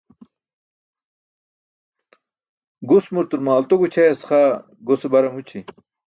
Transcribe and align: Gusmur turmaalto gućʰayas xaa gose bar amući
Gusmur 2.91 3.27
turmaalto 3.33 3.79
gućʰayas 3.81 4.21
xaa 4.31 4.49
gose 4.89 5.07
bar 5.13 5.23
amući 5.29 5.59